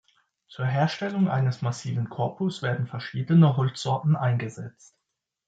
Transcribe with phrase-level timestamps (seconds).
[0.47, 4.95] Zur Herstellung eines massiven Korpus werden verschiedene Holzsorten eingesetzt.